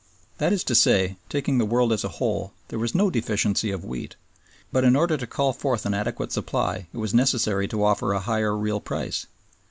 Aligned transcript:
That 0.39 0.51
is 0.51 0.63
to 0.63 0.73
say, 0.73 1.17
taking 1.29 1.59
the 1.59 1.63
world 1.65 1.93
as 1.93 2.03
a 2.03 2.07
whole, 2.17 2.53
there 2.69 2.79
was 2.79 2.95
no 2.95 3.11
deficiency 3.11 3.69
of 3.69 3.85
wheat, 3.85 4.15
but 4.71 4.83
in 4.83 4.95
order 4.95 5.15
to 5.15 5.27
call 5.27 5.53
forth 5.53 5.85
an 5.85 5.93
adequate 5.93 6.31
supply 6.31 6.87
it 6.91 6.97
was 6.97 7.13
necessary 7.13 7.67
to 7.67 7.83
offer 7.85 8.11
a 8.11 8.19
higher 8.19 8.57
real 8.57 8.79
price. 8.79 9.27